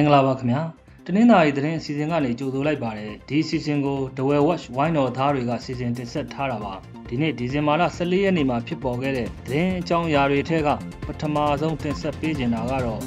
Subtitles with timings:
[0.00, 0.62] င်္ဂလာပါခင်ဗျာ
[1.06, 6.72] တနင်္လာရီသတင်းအစီအစဉ်ကနေကြိုဆိုလိုက်ပါတယ်ဒီအစီအစဉ်ကို The Well Watch ဝိုင်းတော်သားတွေကစီစဉ်တင်ဆက်ထားတာပါ
[7.08, 10.68] ဒီနေ့ဒီဇင်ဘာလ14ရက်နေ့မှာဖြစ်ပေါ်ခဲ့တဲ့သတင်းအကြောင်းအရာတွေထက်က
[11.06, 13.00] ပထမဆုံးတင်ဆက်ပေးချင်တာကတော့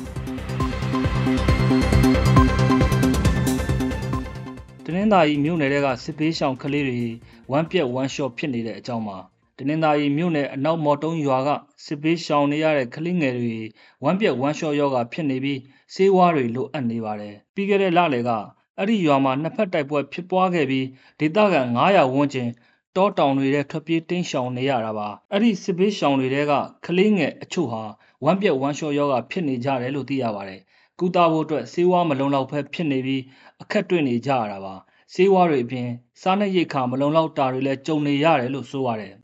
[4.86, 7.04] တနင်္သာရီမြို့နယ်ကစစ်ပေးရှောင်ကလေးတွေ
[7.52, 9.18] ဝမ်းပြက်ဝမ်းလျှော့ဖြစ်နေတဲ့အကြောင်းပါ
[9.58, 11.50] တနင်္သာရီမြို့နယ်အနောက်မော်တုံးရွာက
[11.86, 13.58] စစ်ပေးရှောင်နေရတဲ့ကလေးငယ်တွေ
[14.04, 15.60] ဝမ်းပြက်ဝမ်းလျှော့ယောဂဖြစ်နေပြီး
[15.94, 18.32] ဆေးဝါးတွေလိုအပ်နေပါတယ်။ပြီးခဲ့တဲ့လလယ်က
[18.78, 20.86] အဲ့ဒီရွာမှာနှစ်ဖက်တိုက်ပွဲဖြစ်ပွားခဲ့ပြီး
[21.20, 22.50] ဒေသခံ900ဝန်းကျင်
[22.96, 26.54] တောတောင်တွေထဲထွက်ပြေးတင်းရှောင်နေရတာပါ။အဲ့ဒီစစ်ပေးရှောင်တွေထဲက
[26.86, 27.84] ကလေးငယ်အချို့ဟာ
[28.24, 30.62] ဝမ်းပြက်ဝမ်းလျှော့ယောဂဖြစ်နေကြတယ်လို့သိရပါတယ်။
[31.02, 33.22] ကုသဖို့အတွက်ဆေးဝါးမလုံလောက်ဖက်ဖြစ်နေပြီး
[33.62, 34.74] အခက်တွေ့နေကြရတာပါ။
[35.14, 35.90] ဆေးဝါးတွေအပြင်
[36.22, 39.14] စားနပ်ရိက္ခာမလုံလောက်တာတွေလည်းကြုံနေရတယ်လို့ဆိုပါတယ်။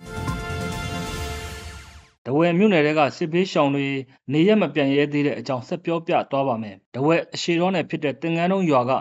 [2.26, 3.88] တဝဲမြို့နယ်ကစစ်ဘေးရှောင်တွေ
[4.34, 8.92] နေရက်မပြန်ရဲသေးတဲ့အကြောင်းဆက်ပြောပြသွားပါမယ်။တဝဲအရှိတော်နယ်ဖြစ်တဲ့တင်ငန်းတုံးရွာက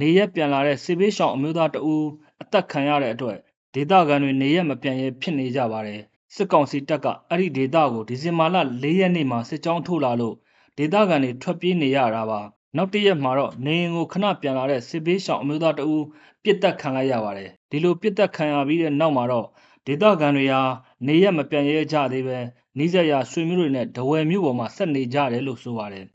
[0.00, 2.06] နေရက်ပြန်လာတဲ့စစ်ဘေးရှောင်အမျိုးသားတဦး
[2.42, 3.38] အသက်ခံရတဲ့အတွက်
[3.74, 6.00] ဒေသခံတွေနေရက်မပြန်ရဲဖြစ်နေကြပါတယ်။
[6.34, 10.36] စစ်ကောင်စီတပ်ကအဲ့ဒီဒေသကိုဒီဇင်ဘာလ၄ရက်နေ့မှာစစ်ကြောင်းထိုးလာလို့
[10.78, 12.40] ဒေသခံတွေထွက်ပြေးနေရတာပါ။
[12.76, 16.04] နောက်တရက်မှာတော့နေရင်ကိုခဏပြန်လာတဲ့စစ်ဘေးရှောင်အမျိုးသားတဦး
[16.42, 19.46] ပြစ်တက်ခံလိုက်ရပါတယ်။ဒီလိုပြစ်တက်ခံရပြီးတဲ့နောက်မှာတော့
[19.86, 20.62] ဒေသခံတွေဟာ
[21.06, 22.38] နေရက်မပြန်ရဲကြသေးပဲ
[22.78, 26.04] နီးစပ်ရာဆွေမျိုးတွေနဲ့ဒဝယ်မြို့ပေါ်မှာဆက်နေကြတယ်လို့ဆိုပါတယ်။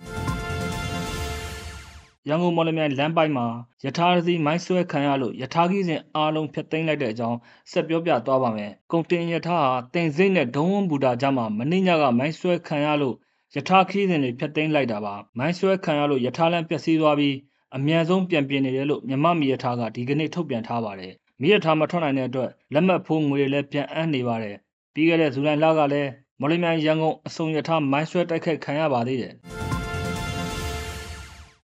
[2.28, 3.48] ရန်ကုန်မော်လမြိုင်လမ်းပိုင်းမှာ
[3.86, 7.38] ယထာစီမိုင်းဆွဲခံရလို့ယထာကြီးစဉ်အားလုံးဖျက်သိမ်းလိုက်တဲ့အကြောင်း
[7.72, 13.16] ဆက်ပြောပြသွားပါမယ်။ကုန်တင်ယထာဟာတင်စိမ့်နဲ့ဒုံဝန်းဘူတာကြားမှာမင်းညကမိုင်းဆွဲခံရလို့
[13.56, 17.36] ယထာခီးစဉ်တွေဖျက်သိမ်းလိုက်တာပါ။မိုင်းဆွဲခံရလို့ယထာလန်ပျက်စီးသွားပြီး
[17.76, 24.56] အမြန်ဆုံးပြန်ပြင်းနေတယ်လို့မြမမီယထာကဒီကနေ့ထုတ်ပြန်ထားပါတယ်။မီယထာမထွက်နိုင်တဲ့အတွက်လက်မှတ်ဖိုးငွေတွေလည်းပြန်အမ်းနေပါတယ်။
[24.94, 26.10] ပြီးခဲ့တဲ့ဇူလိုင်လကလည်း
[26.40, 29.34] မော်လမြိုင်ရန်ကုန်အစုံရထားမိုင်းဆွဲတိုက်ခိုက်ခံရပါသေးတယ်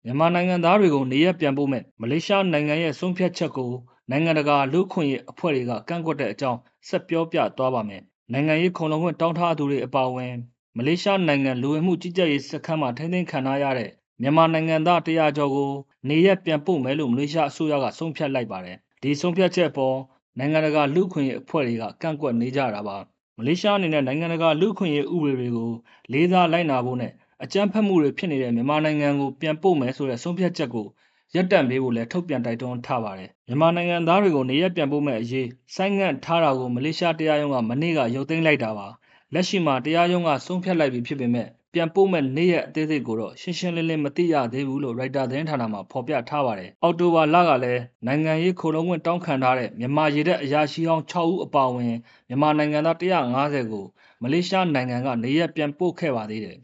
[0.04, 3.72] မြန်မာနိုင်ငံသားတွေကိုနေရပြန်ပို့မဲ့မလေးရှားနိုင်ငံရဲ့ဆုံးဖြတ်ချက်ကို
[4.12, 8.02] နိုင်ငံတကာလူ့ခွင့်ရေးအဖွဲ့တွေကကန့်ကွက်တဲ့အကြောင်းဆက်ပြောပြသွားပါမယ်
[8.32, 10.34] နိုင်ငံရေးခုံလုံးခွင့်တောင်းထားသူတွေအပါအဝင်
[10.78, 13.90] မလေးရှားနိုင်ငံလူဝင်မှုကြီးကြပ်ရေးစခန်းမှာထိန်းသိမ်းခံထားရတဲ့
[14.22, 15.72] မြန်မာနိုင်ငံသားတရားကျော်ကို
[16.10, 19.98] နေရပြန်ပို့မယ်လို့မလေးရှားအစိုးရကဆုံးဖြတ်လိုက်ပါတယ်ဒီဆုံးဖြတ်ချက်ပေါ်
[20.38, 22.98] နိုင်ငံတကာလူ့ခွင့်ရေးအဖွဲ့တွေကကန့်ကွက်နေကြတာပါ
[23.38, 25.72] မလေးရှားအနေနဲ့နိုင်ငံတကာလူ့အခွင့်အရေးဥပဒေတွေကို
[26.14, 27.12] လေးစားလိုက်နာဖို့နဲ့
[27.44, 30.88] အကြမ်းဖက်မှုတွေဖြစ်နေတဲ့မြန်မာနိုင်ငံကိုပြန်ပို့မယ်ဆိုတဲ့ဆုံးဖြတ်ချက်ကို
[31.36, 38.88] ရပ်တန့်ပေးဖို့လည်းထုတ်ပြန်တိုက်တွန်းထားပါတယ်။မြန်မာနိုင်ငံသားတွေကိုနေရပ်ပြန်ပို့မဲ့အရေးဆိုင်းငံ့ထားတာကိုမလေးရှားတရားရုံးကမနေ့ကရုပ်သိမ်းလိုက်တာပါ။
[39.34, 51.86] လက်ရှိမှာတရားရုံးကဆုံးဖြတ်လိုက်ပြီဖြစ်ပေမဲ့ပြန်ပို့မဲ့နေ့ရက်အသေးစိတ်ကိုတော့ရှင်းရှင်းလင်းလင်းမသိရသေးဘူးလို့ရိုက်တာသတင်းဌာနမှဖော်ပြထားပါတယ်။အော်တိုဘာလကလည်းနိုင်ငံရေးခိုလုံဝင်တောင်းခံထားတဲ့မြန်မာရည်တဲ့အရာရှိဟောင်း6ဦးအပါအဝင်
[52.28, 53.86] မြန်မာနိုင်ငံသား150ကို
[54.22, 56.58] မလေးရှားနိုင်ငံကနေရက်ပြန်ပို့ခဲ့ပါသေးတယ်။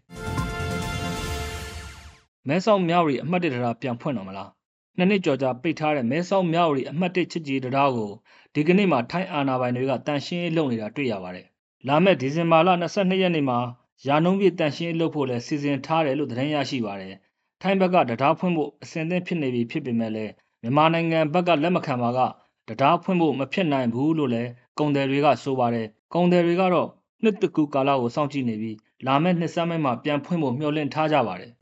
[2.47, 4.49] မဲဆောက်မြောက်ရီအမှတ်၁တရားပြန်ဖွင့်တော့မလား။
[4.97, 8.11] နှစ်နှစ်ကျော်ကြာပိတ်ထားတဲ့မဲဆောက်မြောက်ရီအမှတ်၁ချစ်ကြည်တရားကို
[8.53, 11.47] ဒီကနေ့မှထိုင်းအာဏာပိုင်တွေကတန်ရှင်းရေးလုပ်နေတာတွေ့ရပါတယ်။
[11.87, 13.59] လာမယ့်ဒီဇင်ဘာလ22ရက်နေ့မှာ
[14.07, 17.15] ရာနှုန်းပြည့်တန်ရှင်းလုပ်ဖို့လည်းစီစဉ်ထားတယ်လို့သတင်းရရှိပါတယ်။
[17.61, 20.31] ထိုင်းဘက်ကတရားဖွင့်ဖို့အစဉ်သင့်ဖြစ်နေပြီဖြစ်ပေမဲ့လည်း
[20.61, 22.19] မြန်မာနိုင်ငံဘက်ကလက်မခံပါက
[22.67, 24.49] တရားဖွင့်ဖို့မဖြစ်နိုင်ဘူးလို့လည်း
[24.79, 26.89] ကုန်တယ်တွေကဆိုပါတယ်။ကုန်တယ်တွေကတော့
[27.23, 31.51] နှစ်တကူကာလကိုစောင့်ကြည့်နေပြီးလာမယ့်နှစ်စမ်းပိုင်းမှာပြန်ဖွင့်ဖို့မျှော်လင့်ထားကြပါတယ်။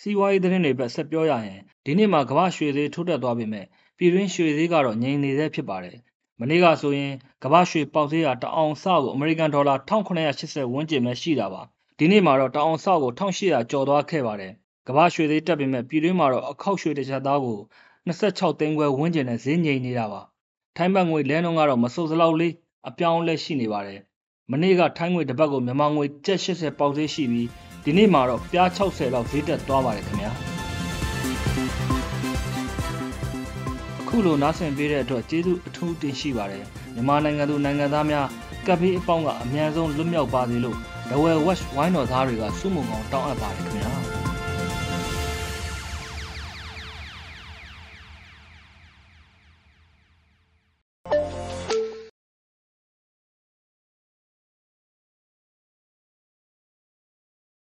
[0.00, 3.66] စီးပွားရေးသတင်းတွေပဲဆက်ပြောရရင်ဒီနေ့မှာကမ္ဘာရွှေဈေးထိုးတက်သွားပေမဲ့
[3.98, 5.96] ပြည်တွင်းရွှေဈေးကတော့ငြိမ်နေသေးဖြစ်ပါတယ်။
[6.40, 7.12] မနေ့ကဆိုရင်
[7.42, 11.62] ကမ္ဘာရွှေပေါက်ဈေးဟာတအောင်စကိုအမေရိကန်ဒေါ်လာ1980ဝန်းကျင်ပဲရှိတာပါ
[11.98, 14.52] ဒီနေ့မှာတော့တအောင်စကို1800ကျော်သွားခဲ့ပါတယ်
[14.88, 17.58] ကမ္ဘာရွှေဈေးတက်ပေမဲ့ပြည်တွင်းမှာတော့အခောက်ရွှေတစ်ချက်သားကို
[18.06, 20.20] 26သိန်းခွဲဝန်းကျင်နဲ့ဈေးငြိမ်နေတာပါ
[20.76, 22.52] ထိုင်းဘတ်ငွေလဲနှုန်းကတော့မစိုးစလောက်လေး
[22.88, 24.00] အပြောင်းလဲရှိနေပါတယ်
[24.50, 27.48] မနေ့ကထိုင်းငွေတစ်ပတ်ကိုမြန်မာငွေ780ပေါက်ဈေးရှိပြီး
[27.84, 30.32] ဒီနေ့မှာတော့ပြား60လောက်ဈေးတက်သွားပါတယ်ခင်ဗျာ
[34.08, 36.64] ခုလိုနားဆင်ပေးတဲ့အတွက်ကျေးဇူးအထူးတင်ရှိပါတယ်
[36.94, 38.26] မြန်မာနိုင်ငံသူနိုင်ငံသားများ
[38.66, 40.76] ကပ်ဘေးအပေါင်းကအများဆုံးလွတ်မြောက်ပါစေလို့
[41.08, 44.23] The Well Watch ဝိုင်းတော်သားတွေကစုမုံကောင်တောင်းအပ်ပါတယ်ခင်ဗျာ